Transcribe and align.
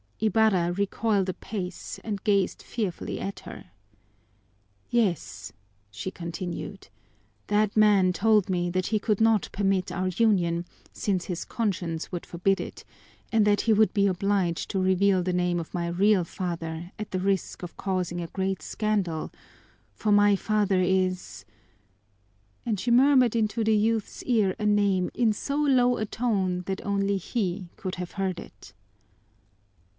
Ibarra 0.19 0.71
recoiled 0.71 1.29
a 1.29 1.33
pace 1.33 1.99
and 2.03 2.23
gazed 2.23 2.61
fearfully 2.63 3.19
at 3.19 3.41
her. 3.41 3.65
"Yes," 4.89 5.51
she 5.91 6.09
continued, 6.11 6.89
"that 7.47 7.75
man 7.75 8.11
told 8.13 8.47
me 8.49 8.69
that 8.71 8.87
he 8.87 8.97
could 8.99 9.21
not 9.21 9.49
permit 9.51 9.91
our 9.91 10.07
union, 10.07 10.65
since 10.91 11.25
his 11.25 11.43
conscience 11.45 12.11
would 12.11 12.25
forbid 12.25 12.59
it, 12.59 12.83
and 13.31 13.45
that 13.45 13.61
he 13.61 13.73
would 13.73 13.93
be 13.93 14.05
obliged 14.07 14.69
to 14.71 14.79
reveal 14.79 15.21
the 15.23 15.33
name 15.33 15.59
of 15.59 15.73
my 15.73 15.87
real 15.87 16.23
father 16.23 16.91
at 16.97 17.11
the 17.11 17.19
risk 17.19 17.61
of 17.61 17.77
causing 17.77 18.21
a 18.21 18.27
great 18.27 18.61
scandal, 18.63 19.31
for 19.93 20.11
my 20.11 20.35
father 20.35 20.81
is" 20.81 21.45
And 22.65 22.79
she 22.79 22.91
murmured 22.91 23.35
into 23.35 23.63
the 23.63 23.75
youth's 23.75 24.23
ear 24.23 24.55
a 24.57 24.65
name 24.67 25.11
in 25.13 25.31
so 25.33 25.57
low 25.57 25.97
a 25.97 26.05
tone 26.05 26.61
that 26.65 26.83
only 26.85 27.17
he 27.17 27.69
could 27.75 27.95
have 27.95 28.13
heard 28.13 28.39
it. 28.39 28.73